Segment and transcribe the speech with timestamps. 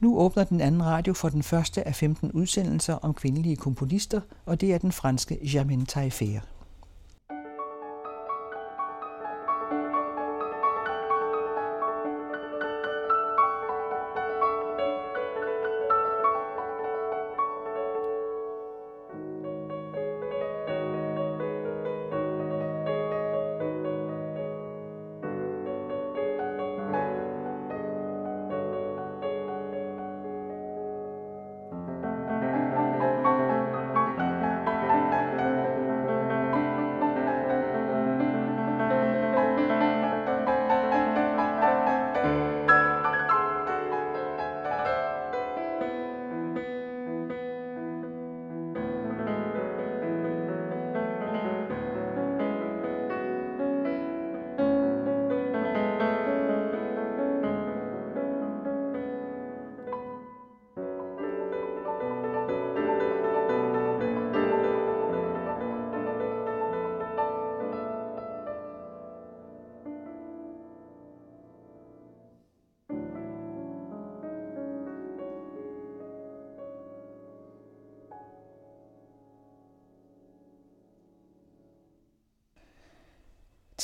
[0.00, 4.60] Nu åbner den anden radio for den første af 15 udsendelser om kvindelige komponister, og
[4.60, 6.40] det er den franske Jamin Taillefer.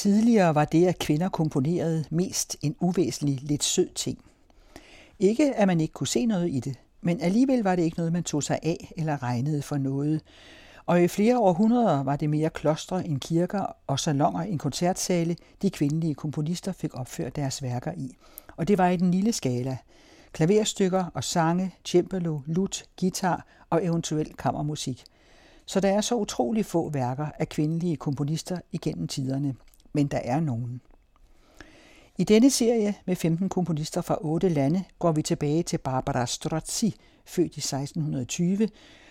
[0.07, 4.19] Tidligere var det, at kvinder komponerede mest en uvæsentlig, lidt sød ting.
[5.19, 8.13] Ikke, at man ikke kunne se noget i det, men alligevel var det ikke noget,
[8.13, 10.21] man tog sig af eller regnede for noget.
[10.87, 15.71] Og i flere århundreder var det mere klostre end kirker og salonger end koncertsale, de
[15.71, 18.17] kvindelige komponister fik opført deres værker i.
[18.57, 19.77] Og det var i den lille skala.
[20.33, 25.05] Klaverstykker og sange, cembalo, lut, guitar og eventuelt kammermusik.
[25.67, 29.55] Så der er så utrolig få værker af kvindelige komponister igennem tiderne–
[29.97, 30.81] men der er nogen.
[32.19, 36.97] I denne serie med 15 komponister fra otte lande går vi tilbage til Barbara Strozzi,
[37.25, 38.69] født i 1620,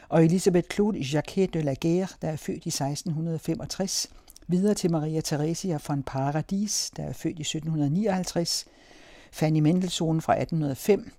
[0.09, 4.07] og Elisabeth Claude Jacquet de la Guerre, der er født i 1665,
[4.47, 8.65] videre til Maria Theresia von Paradis, der er født i 1759,
[9.31, 11.11] Fanny Mendelssohn fra 1805,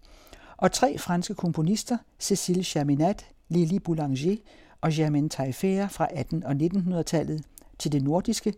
[0.56, 4.36] og tre franske komponister, Cécile Chaminade, Lili Boulanger
[4.80, 7.44] og Germaine Taillefer fra 18- og 1900-tallet,
[7.78, 8.54] til det nordiske,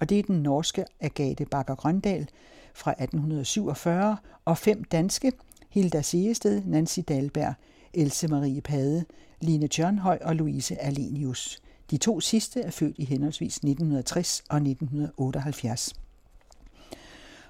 [0.00, 2.28] og det er den norske Agate Bakker Grøndal
[2.74, 5.32] fra 1847, og fem danske,
[5.70, 7.54] Hilda Segested, Nancy Dalberg,
[7.94, 9.04] Else Marie Pade,
[9.40, 11.62] Line Tjørnhøj og Louise Alenius.
[11.90, 15.94] De to sidste er født i henholdsvis 1960 og 1978.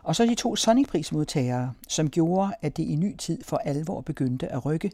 [0.03, 4.49] Og så de to Sonic-prismodtagere, som gjorde, at det i ny tid for alvor begyndte
[4.49, 4.93] at rykke.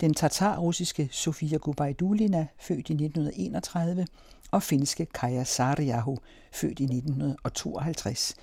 [0.00, 4.06] Den tatar-russiske Sofia Gubaidulina, født i 1931,
[4.50, 6.18] og finske Kaja Sarjahu,
[6.52, 8.34] født i 1952.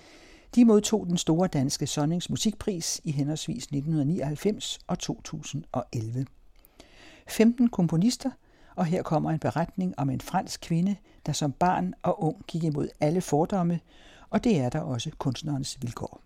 [0.56, 6.26] De modtog den store danske Sonnings musikpris i henholdsvis 1999 og 2011.
[7.28, 8.32] 15 komponister,
[8.76, 12.64] og her kommer en beretning om en fransk kvinde, der som barn og ung gik
[12.64, 13.80] imod alle fordomme,
[14.30, 16.22] og det er der også kunstnerens vilkår.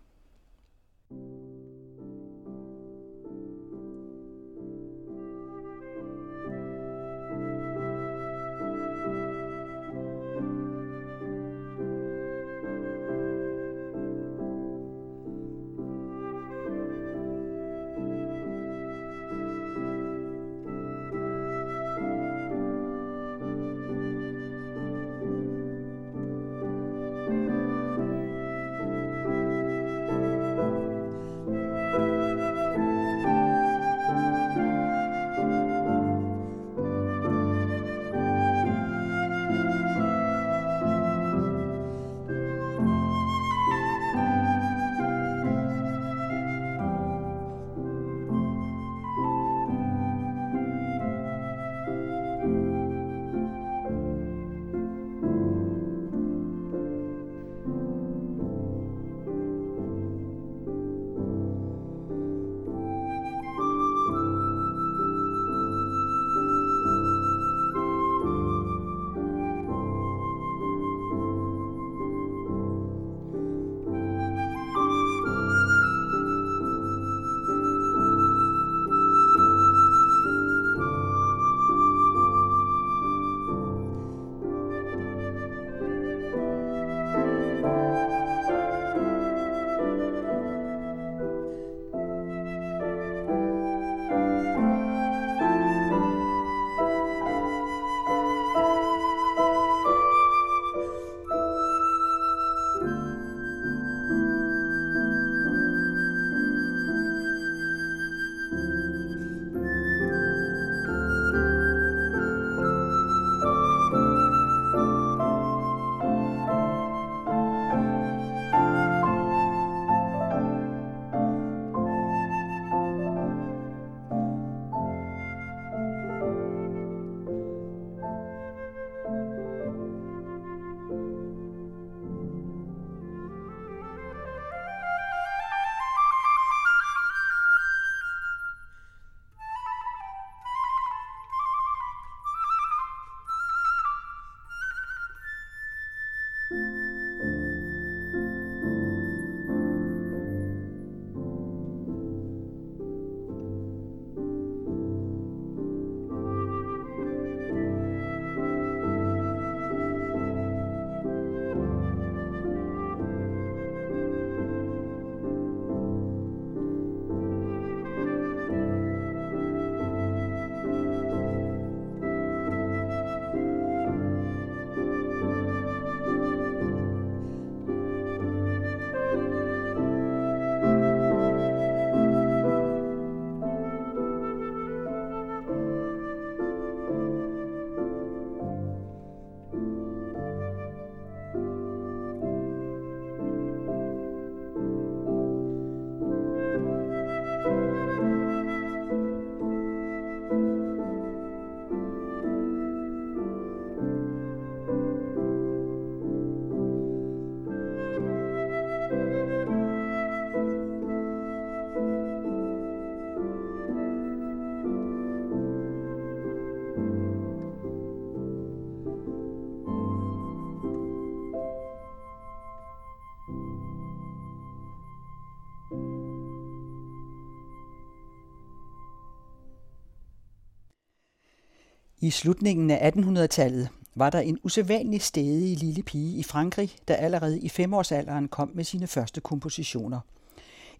[232.07, 237.39] I slutningen af 1800-tallet var der en usædvanlig stedig lille pige i Frankrig, der allerede
[237.39, 239.99] i femårsalderen kom med sine første kompositioner.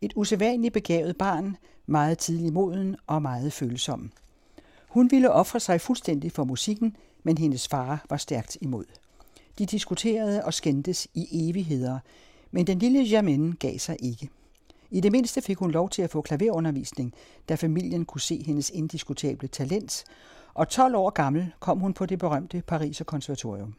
[0.02, 4.12] Et usædvanligt begavet barn, meget tidlig moden og meget følsom.
[4.88, 8.86] Hun ville ofre sig fuldstændig for musikken, men hendes far var stærkt imod.
[9.60, 12.00] De diskuterede og skændtes i evigheder,
[12.52, 14.30] men den lille Germaine gav sig ikke.
[14.92, 17.14] I det mindste fik hun lov til at få klaverundervisning,
[17.50, 20.04] da familien kunne se hendes indiskutable talent,
[20.58, 23.76] og 12 år gammel kom hun på det berømte Pariser konservatorium.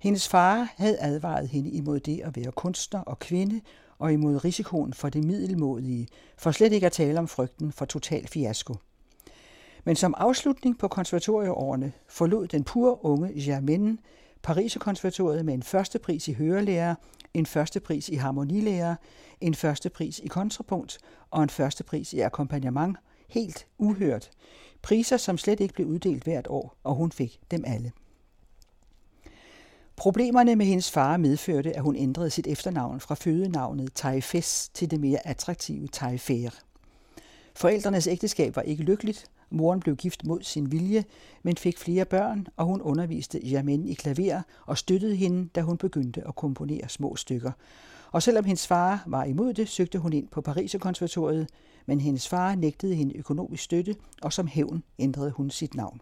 [0.00, 3.60] Hendes far havde advaret hende imod det at være kunstner og kvinde,
[3.98, 8.28] og imod risikoen for det middelmådige, for slet ikke at tale om frygten for total
[8.28, 8.76] fiasko.
[9.84, 13.98] Men som afslutning på konservatorieårene forlod den pur unge Germaine
[14.42, 16.94] Pariserkonservatoriet med en første pris i hørelærer,
[17.34, 18.94] en første pris i harmonilærer,
[19.40, 20.98] en første pris i kontrapunkt
[21.30, 22.96] og en første pris i akkompagnement,
[23.28, 24.30] helt uhørt.
[24.82, 27.92] Priser, som slet ikke blev uddelt hvert år, og hun fik dem alle.
[29.96, 35.00] Problemerne med hendes far medførte, at hun ændrede sit efternavn fra fødenavnet Taifes til det
[35.00, 36.60] mere attraktive Taifer.
[37.54, 41.04] Forældrenes ægteskab var ikke lykkeligt, Moren blev gift mod sin vilje,
[41.42, 45.76] men fik flere børn, og hun underviste Jamen i klaver og støttede hende, da hun
[45.76, 47.52] begyndte at komponere små stykker.
[48.12, 51.48] Og selvom hendes far var imod det, søgte hun ind på Pariserkonservatoriet,
[51.86, 56.00] men hendes far nægtede hende økonomisk støtte, og som hævn ændrede hun sit navn.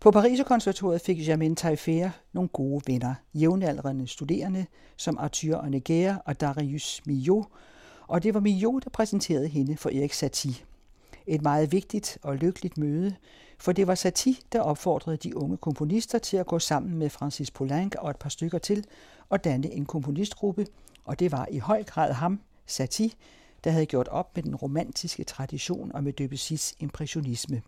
[0.00, 4.66] På Pariserkonservatoriet fik Germaine Taillefer nogle gode venner, jævnaldrende studerende
[4.96, 7.44] som Arthur Honegger og Darius Milhaud,
[8.06, 10.54] og det var Milhaud, der præsenterede hende for Erik Satie.
[11.26, 13.14] Et meget vigtigt og lykkeligt møde,
[13.58, 17.50] for det var Satie, der opfordrede de unge komponister til at gå sammen med Francis
[17.50, 18.84] Poulenc og et par stykker til
[19.28, 20.66] og danne en komponistgruppe,
[21.04, 23.10] og det var i høj grad ham, Satie,
[23.64, 27.62] der havde gjort op med den romantiske tradition og med Debussy's impressionisme.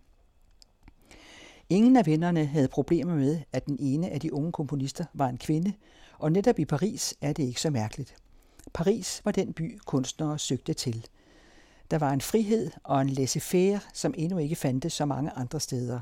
[1.69, 5.39] Ingen af vennerne havde problemer med, at den ene af de unge komponister var en
[5.39, 5.73] kvinde,
[6.19, 8.17] og netop i Paris er det ikke så mærkeligt.
[8.73, 11.07] Paris var den by, kunstnere søgte til.
[11.91, 16.01] Der var en frihed og en laissez-faire, som endnu ikke fandtes så mange andre steder.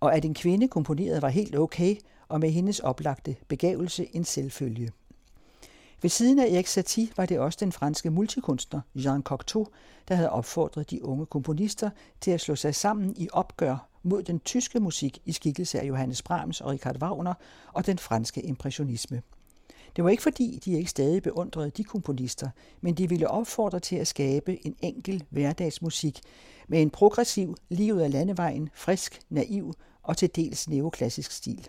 [0.00, 1.96] Og at en kvinde komponerede var helt okay,
[2.28, 4.92] og med hendes oplagte begavelse en selvfølge.
[6.02, 9.66] Ved siden af Erik Satie var det også den franske multikunstner Jean Cocteau,
[10.08, 11.90] der havde opfordret de unge komponister
[12.20, 16.22] til at slå sig sammen i opgør mod den tyske musik i skikkelse af Johannes
[16.22, 17.34] Brahms og Richard Wagner
[17.72, 19.22] og den franske impressionisme.
[19.96, 22.48] Det var ikke fordi, de ikke stadig beundrede de komponister,
[22.80, 26.20] men de ville opfordre til at skabe en enkel hverdagsmusik
[26.68, 31.68] med en progressiv, lige ud af landevejen, frisk, naiv og til dels neoklassisk stil.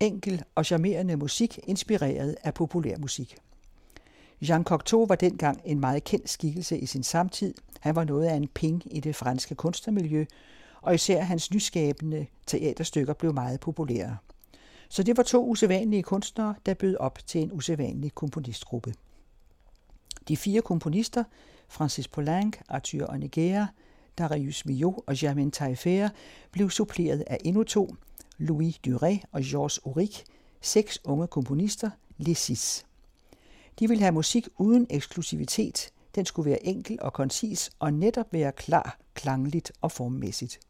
[0.00, 3.36] Enkel og charmerende musik inspireret af populærmusik.
[4.42, 7.54] Jean Cocteau var dengang en meget kendt skikkelse i sin samtid.
[7.80, 10.24] Han var noget af en ping i det franske kunstnermiljø,
[10.82, 14.16] og især hans nyskabende teaterstykker blev meget populære.
[14.88, 18.94] Så det var to usædvanlige kunstnere, der bød op til en usædvanlig komponistgruppe.
[20.28, 21.24] De fire komponister,
[21.68, 23.66] Francis Poulenc, Arthur Honegger,
[24.18, 26.08] Darius Milhaud og Germaine Taillefer,
[26.52, 27.94] blev suppleret af endnu to,
[28.38, 30.22] Louis Duret og Georges Auric,
[30.60, 32.82] seks unge komponister, Les Six.
[33.78, 35.90] De ville have musik uden eksklusivitet.
[36.14, 40.60] Den skulle være enkel og koncis og netop være klar, klangligt og formmæssigt.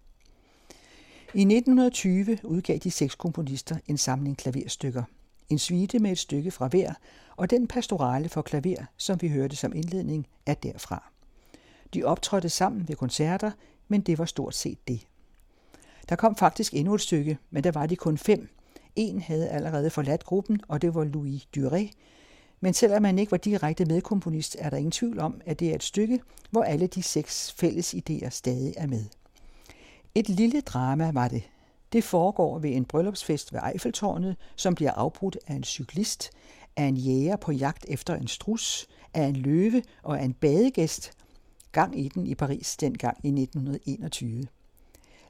[1.35, 5.03] I 1920 udgav de seks komponister en samling klaverstykker.
[5.49, 6.95] En suite med et stykke fra hver,
[7.37, 11.13] og den pastorale for klaver, som vi hørte som indledning, er derfra.
[11.95, 13.51] De optrådte sammen ved koncerter,
[13.89, 15.07] men det var stort set det.
[16.09, 18.49] Der kom faktisk endnu et stykke, men der var de kun fem.
[18.97, 21.91] En havde allerede forladt gruppen, og det var Louis Duret.
[22.61, 25.75] Men selvom man ikke var direkte medkomponist, er der ingen tvivl om, at det er
[25.75, 26.21] et stykke,
[26.51, 29.05] hvor alle de seks fælles idéer stadig er med.
[30.15, 31.43] Et lille drama var det.
[31.93, 36.31] Det foregår ved en bryllupsfest ved Eiffeltårnet, som bliver afbrudt af en cyklist,
[36.77, 41.13] af en jæger på jagt efter en strus, af en løve og af en badegæst.
[41.73, 44.47] Gang i den i Paris dengang i 1921.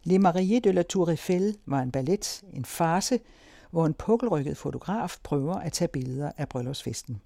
[0.05, 3.21] Le Marie de la Tour Eiffel var en ballet, en farse,
[3.77, 7.21] hvor en pukkelrykket fotograf prøver at tage billeder af bryllupsfesten.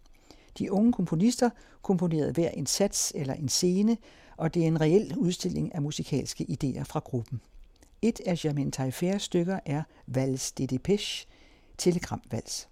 [0.59, 1.50] De unge komponister
[1.83, 3.97] komponerede hver en sats eller en scene,
[4.37, 7.40] og det er en reel udstilling af musikalske idéer fra gruppen.
[8.02, 11.26] Et af Germaine Taillefers stykker er Vals de Depeche,
[11.78, 12.69] telegramvals.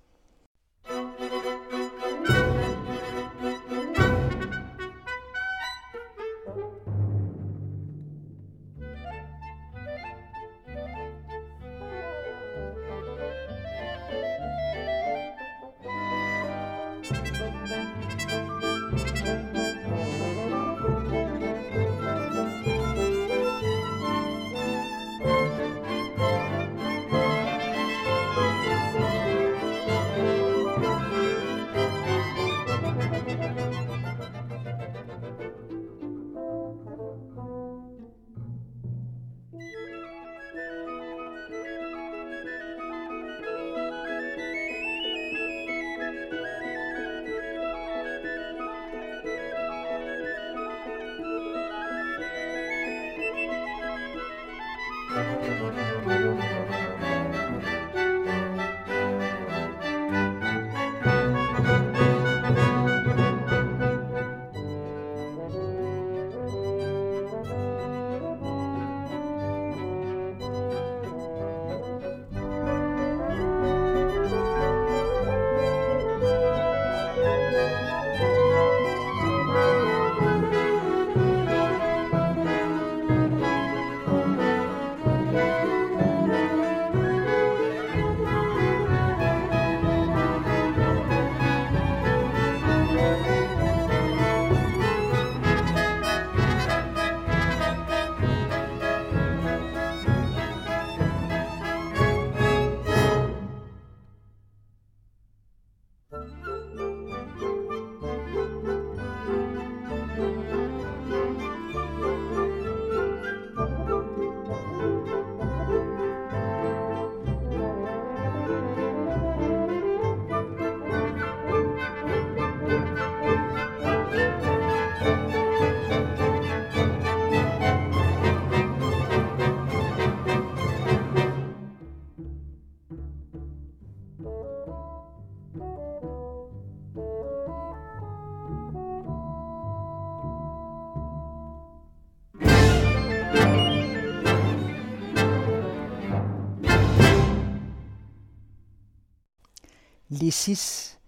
[150.21, 150.99] Lesis,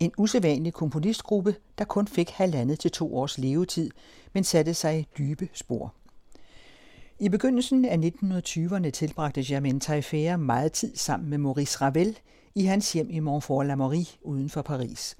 [0.00, 3.90] en usædvanlig komponistgruppe, der kun fik halvandet til to års levetid,
[4.32, 5.94] men satte sig dybe spor.
[7.18, 12.18] I begyndelsen af 1920'erne tilbragte Germaine Taillefer meget tid sammen med Maurice Ravel
[12.54, 15.16] i hans hjem i Montfort-la-Marie uden for Paris.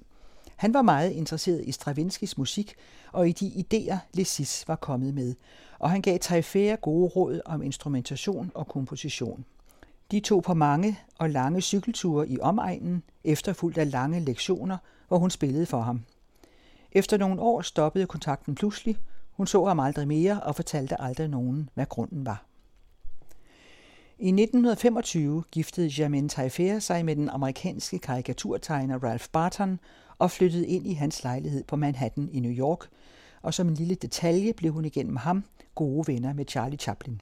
[0.55, 2.75] Han var meget interesseret i Stravinskis musik
[3.11, 5.35] og i de idéer, Lesis var kommet med,
[5.79, 9.45] og han gav Taillefer gode råd om instrumentation og komposition.
[10.11, 15.29] De tog på mange og lange cykelture i omegnen, efterfulgt af lange lektioner, hvor hun
[15.29, 16.01] spillede for ham.
[16.91, 18.97] Efter nogle år stoppede kontakten pludselig.
[19.31, 22.45] Hun så ham aldrig mere og fortalte aldrig nogen, hvad grunden var.
[24.19, 29.79] I 1925 giftede Germaine Taillefer sig med den amerikanske karikaturtegner Ralph Barton
[30.17, 32.87] og flyttede ind i hans lejlighed på Manhattan i New York,
[33.41, 35.43] og som en lille detalje blev hun igennem ham
[35.75, 37.21] gode venner med Charlie Chaplin.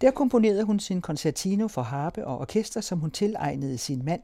[0.00, 4.22] Der komponerede hun sin concertino for harpe og orkester, som hun tilegnede sin mand,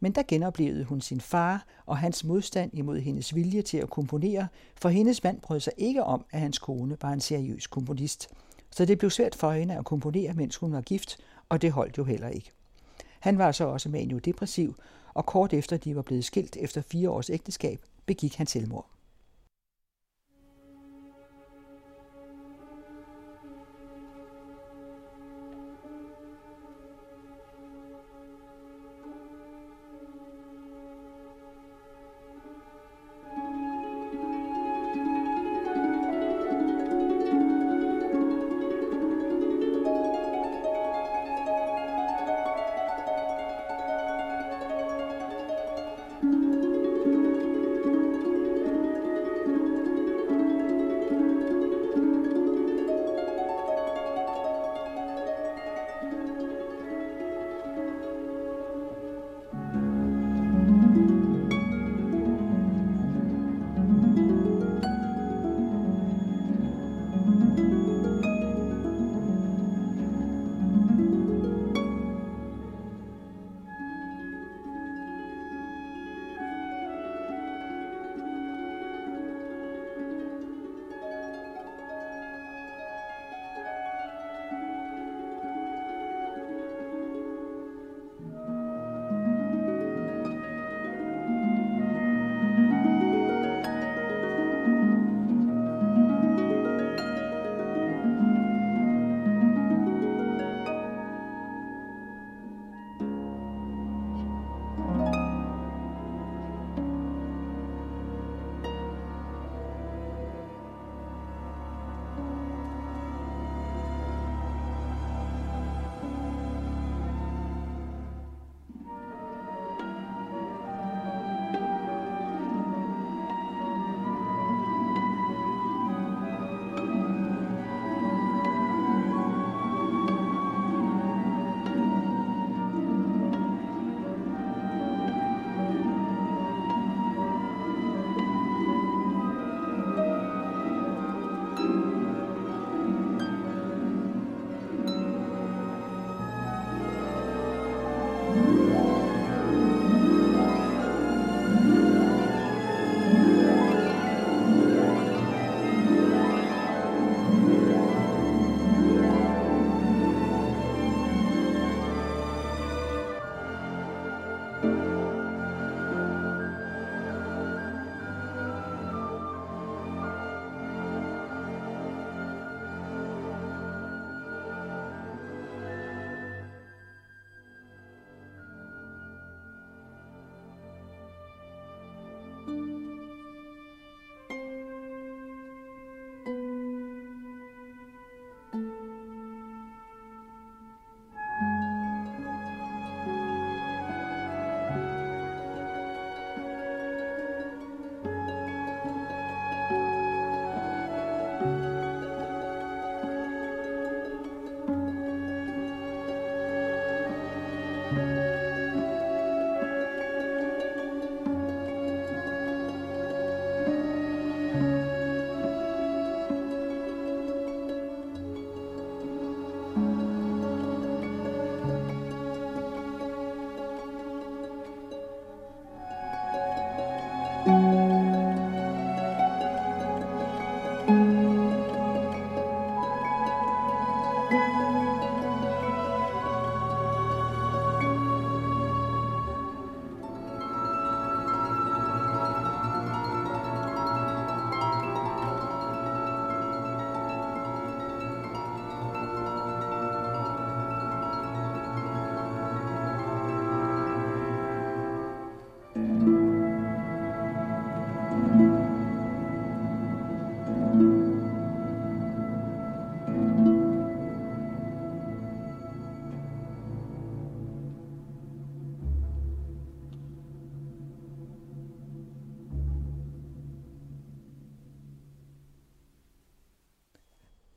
[0.00, 4.48] men der genoplevede hun sin far og hans modstand imod hendes vilje til at komponere,
[4.76, 8.28] for hendes mand brød sig ikke om, at hans kone var en seriøs komponist.
[8.70, 11.18] Så det blev svært for hende at komponere, mens hun var gift,
[11.48, 12.50] og det holdt jo heller ikke.
[13.20, 14.74] Han var så også maniodepressiv,
[15.14, 18.93] og kort efter de var blevet skilt efter fire års ægteskab, begik han selvmord.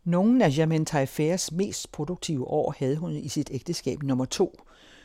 [0.08, 4.60] Nogle af Germaine Taillefer's mest produktive år havde hun i sit ægteskab nummer to,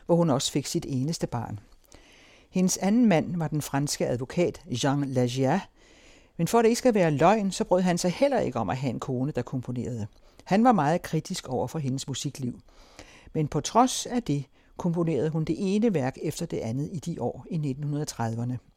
[0.07, 1.61] hvor hun også fik sit eneste barn.
[2.51, 5.61] Hendes anden mand var den franske advokat Jean Lagier,
[6.37, 8.71] men for at det ikke skal være løgn, så brød han sig heller ikke om
[8.71, 10.07] at have en kone, der komponerede.
[10.45, 12.61] Han var meget kritisk over for hendes musikliv.
[13.33, 14.45] Men på trods af det
[14.77, 18.72] komponerede hun det ene værk efter det andet i de år i 1930'erne.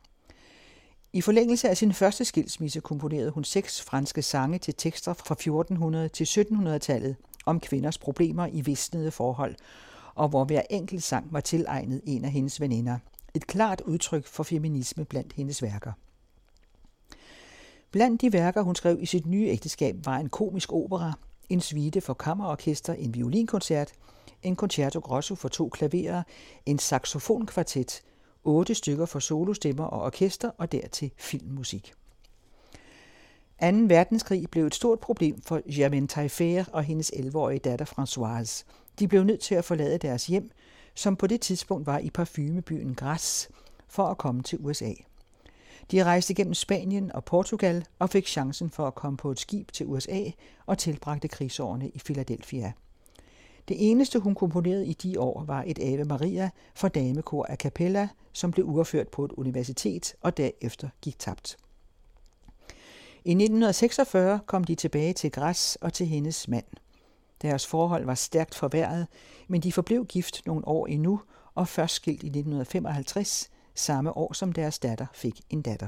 [1.16, 6.10] I forlængelse af sin første skilsmisse komponerede hun seks franske sange til tekster fra 1400
[6.10, 9.56] til 1700-tallet om kvinders problemer i visnede forhold,
[10.16, 12.98] og hvor hver enkelt sang var tilegnet en af hendes veninder.
[13.34, 15.92] Et klart udtryk for feminisme blandt hendes værker.
[17.92, 21.14] Blandt de værker, hun skrev i sit nye ægteskab, var en komisk opera,
[21.50, 23.92] en suite for kammerorkester, en violinkoncert,
[24.44, 26.24] en concerto grosso for to klaverer,
[26.66, 28.02] en saxofonkvartet,
[28.46, 31.94] otte stykker for solostemmer og orkester og dertil filmmusik.
[33.62, 33.68] 2.
[33.68, 38.66] verdenskrig blev et stort problem for Germaine Taillefer og hendes 11-årige datter Françoise.
[39.00, 40.52] De blev nødt til at forlade deres hjem,
[40.96, 43.50] som på det tidspunkt var i parfumebyen Græs,
[43.88, 44.92] for at komme til USA.
[45.92, 49.72] De rejste gennem Spanien og Portugal og fik chancen for at komme på et skib
[49.72, 50.22] til USA
[50.66, 52.74] og tilbragte krigsårene i Philadelphia.
[53.68, 58.08] Det eneste, hun komponerede i de år, var et Ave Maria for damekor a cappella,
[58.34, 61.58] som blev uafført på et universitet og derefter gik tabt.
[63.26, 66.66] I 1946 kom de tilbage til Græs og til hendes mand.
[67.42, 69.08] Deres forhold var stærkt forværret,
[69.48, 71.22] men de forblev gift nogle år endnu
[71.56, 75.88] og først skilt i 1955, samme år som deres datter fik en datter.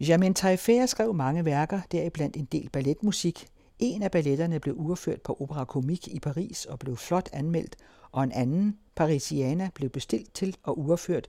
[0.00, 3.46] Jamin Taillefer skrev mange værker, deriblandt en del balletmusik,
[3.78, 7.76] en af balletterne blev uafført på Opera Comique i Paris og blev flot anmeldt,
[8.12, 11.28] og en anden, Parisiana, blev bestilt til og uafført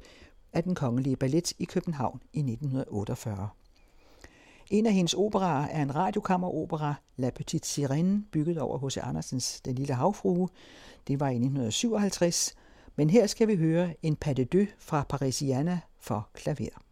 [0.53, 3.49] af den kongelige ballet i København i 1948.
[4.69, 8.97] En af hendes operaer er en radiokammeropera, La Petite Sirène, bygget over H.C.
[8.97, 10.49] Andersens Den lille havfrue.
[11.07, 12.55] Det var i 1957,
[12.95, 16.84] men her skal vi høre en pas de deux fra Parisiana for klaver.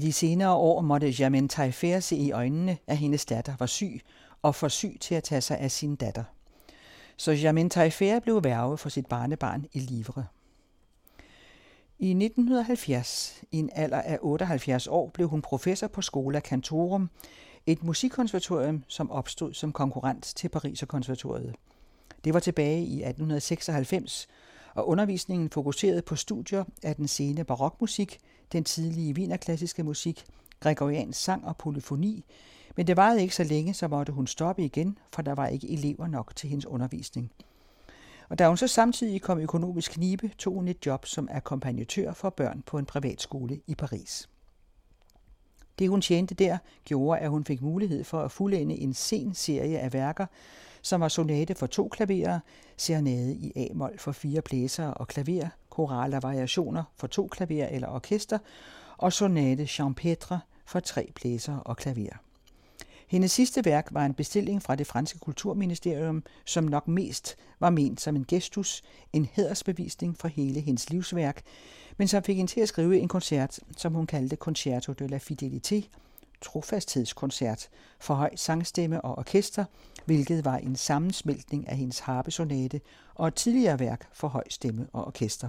[0.00, 4.00] I de senere år måtte Germaine Taillefer se i øjnene, at hendes datter var syg,
[4.42, 6.24] og for syg til at tage sig af sin datter.
[7.16, 10.26] Så Germaine Taillefer blev værve for sit barnebarn i Livre.
[11.98, 17.10] I 1970, i en alder af 78 år, blev hun professor på Schola Cantorum,
[17.66, 21.54] et musikkonservatorium, som opstod som konkurrent til Pariserkonservatoriet.
[22.24, 24.28] Det var tilbage i 1896,
[24.74, 28.18] og undervisningen fokuserede på studier af den sene barokmusik,
[28.52, 30.24] den tidlige vinerklassiske musik,
[30.60, 32.24] gregoriansk sang og polyfoni,
[32.76, 35.70] men det varede ikke så længe, så måtte hun stoppe igen, for der var ikke
[35.70, 37.32] elever nok til hendes undervisning.
[38.28, 42.30] Og da hun så samtidig kom økonomisk knibe, tog hun et job som akkompagnatør for
[42.30, 44.28] børn på en privatskole i Paris.
[45.78, 49.78] Det hun tjente der, gjorde, at hun fik mulighed for at fuldende en sen serie
[49.78, 50.26] af værker,
[50.82, 52.40] som var sonate for to klaverer,
[52.76, 58.38] serenade i A-mol for fire blæsere og klaver, korale variationer for to klaver eller orkester,
[58.98, 62.16] og sonate champêtre for tre blæser og klaver.
[63.08, 68.00] Hendes sidste værk var en bestilling fra det franske kulturministerium, som nok mest var ment
[68.00, 71.42] som en gestus, en hædersbevisning for hele hendes livsværk,
[71.96, 75.18] men som fik hende til at skrive en koncert, som hun kaldte Concerto de la
[75.18, 75.82] Fidélité,
[76.40, 77.68] trofasthedskoncert
[78.00, 79.64] for høj sangstemme og orkester,
[80.04, 82.80] hvilket var en sammensmeltning af hendes harpesonate
[83.14, 85.48] og et tidligere værk for høj stemme og orkester.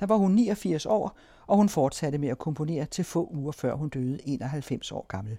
[0.00, 1.16] Der var hun 89 år,
[1.46, 5.38] og hun fortsatte med at komponere til få uger før hun døde 91 år gammel.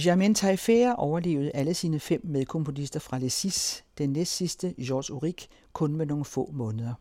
[0.00, 5.46] Germaine Taillefer overlevede alle sine fem medkomponister fra Les Six, den næst sidste, Georges Auric,
[5.72, 6.94] kun med nogle få måneder.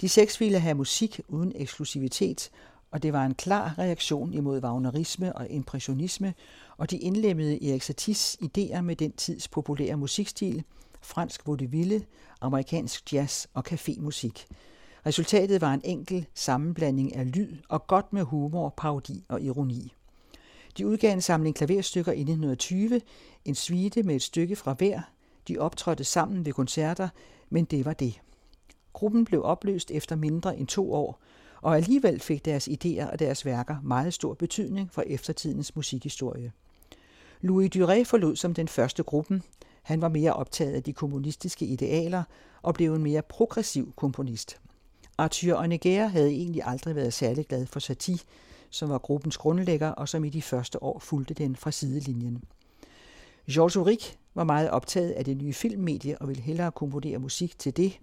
[0.00, 2.50] De seks ville have musik uden eksklusivitet,
[2.90, 6.34] og det var en klar reaktion imod wagnerisme og impressionisme,
[6.76, 10.64] og de indlemmede Erik Saties idéer med den tids populære musikstil,
[11.00, 12.04] fransk vaudeville,
[12.40, 14.46] amerikansk jazz og cafémusik.
[15.06, 19.92] Resultatet var en enkel sammenblanding af lyd og godt med humor, parodi og ironi.
[20.78, 23.00] De udgav en samling klaverstykker i 1920,
[23.44, 25.00] en suite med et stykke fra hver.
[25.48, 27.08] De optrådte sammen ved koncerter,
[27.50, 28.20] men det var det.
[28.92, 31.20] Gruppen blev opløst efter mindre end to år,
[31.62, 36.52] og alligevel fik deres idéer og deres værker meget stor betydning for eftertidens musikhistorie.
[37.40, 39.42] Louis Duret forlod som den første gruppen.
[39.82, 42.22] Han var mere optaget af de kommunistiske idealer
[42.62, 44.60] og blev en mere progressiv komponist.
[45.18, 48.18] Arthur Honegger havde egentlig aldrig været særlig glad for Satie,
[48.70, 52.44] som var gruppens grundlægger og som i de første år fulgte den fra sidelinjen.
[53.50, 57.76] Georges Auric var meget optaget af det nye filmmedie og ville hellere komponere musik til
[57.76, 57.98] det.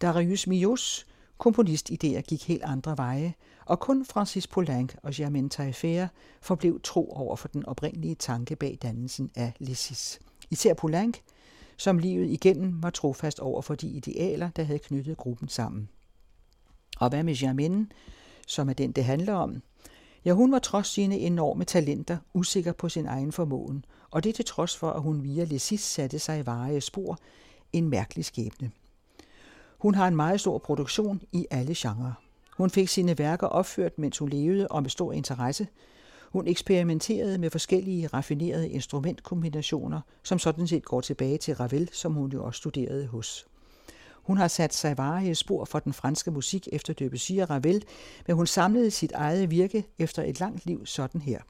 [0.00, 1.06] Darius Mios
[1.40, 3.34] Komponistidéer gik helt andre veje,
[3.66, 6.08] og kun Francis Poulenc og Germaine Taillefer
[6.40, 10.20] forblev tro over for den oprindelige tanke bag dannelsen af Lissis.
[10.50, 11.16] Især Poulenc,
[11.76, 15.88] som livet igennem var trofast over for de idealer, der havde knyttet gruppen sammen.
[16.96, 17.86] Og hvad med Germaine,
[18.46, 19.62] som er den, det handler om?
[20.24, 24.44] Ja, hun var trods sine enorme talenter usikker på sin egen formåen, og det til
[24.44, 27.18] trods for, at hun via Lessis satte sig i varige spor,
[27.72, 28.70] en mærkelig skæbne.
[29.80, 32.12] Hun har en meget stor produktion i alle genrer.
[32.56, 35.66] Hun fik sine værker opført, mens hun levede, og med stor interesse.
[36.32, 42.30] Hun eksperimenterede med forskellige raffinerede instrumentkombinationer, som sådan set går tilbage til Ravel, som hun
[42.30, 43.46] jo også studerede hos.
[44.22, 47.84] Hun har sat sig varige spor for den franske musik efter Debussy og Ravel,
[48.26, 51.40] men hun samlede sit eget virke efter et langt liv sådan her.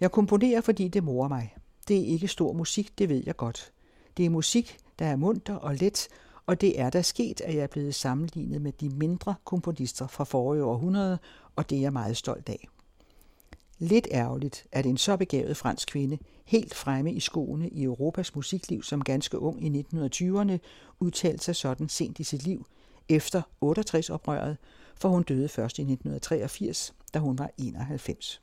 [0.00, 1.54] Jeg komponerer, fordi det morer mig.
[1.88, 3.72] Det er ikke stor musik, det ved jeg godt.
[4.16, 6.08] Det er musik, der er munter og let,
[6.50, 10.24] og det er der sket, at jeg er blevet sammenlignet med de mindre komponister fra
[10.24, 11.18] forrige århundrede,
[11.56, 12.68] og det er jeg meget stolt af.
[13.78, 18.82] Lidt ærgerligt, at en så begavet fransk kvinde, helt fremme i skoene i Europas musikliv
[18.82, 20.58] som ganske ung i 1920'erne,
[21.00, 22.66] udtalte sig sådan sent i sit liv,
[23.08, 24.56] efter 68-oprøret,
[24.96, 28.42] for hun døde først i 1983, da hun var 91.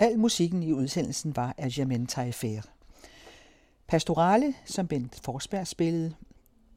[0.00, 2.62] Al musikken i udsendelsen var af Germaine Taillefer.
[3.88, 6.14] Pastorale, som Bent Forsberg spillede.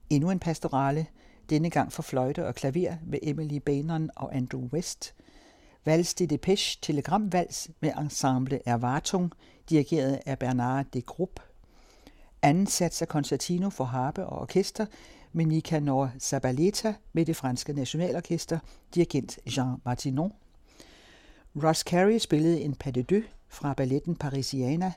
[0.10, 1.06] Endnu en pastorale,
[1.50, 5.14] denne gang for fløjte og klaver med Emily Banon og Andrew West.
[5.86, 9.32] Vals de Depeche Telegramvals med ensemble Erwartung,
[9.70, 11.40] dirigeret af Bernard de Grupp.
[12.42, 14.86] Anden sats af Concertino for harpe og orkester
[15.32, 18.60] med Nicanor Zabaleta med det franske nationalorkester,
[18.96, 20.32] dirigent Jean Martinon.
[21.56, 24.94] Ross Carey spillede en pas de deux fra balletten Parisiana,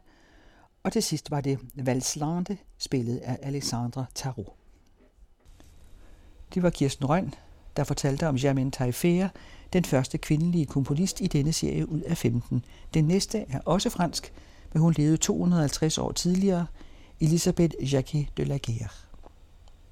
[0.82, 4.56] og til sidst var det Valslande, spillet af Alexandre Tarot.
[6.54, 7.34] Det var Kirsten Røn,
[7.76, 9.28] der fortalte om Germaine Taillefer,
[9.72, 12.64] den første kvindelige komponist i denne serie ud af 15.
[12.94, 14.32] Den næste er også fransk,
[14.72, 16.66] men hun levede 250 år tidligere,
[17.20, 18.88] Elisabeth Jacquet de la Guerre.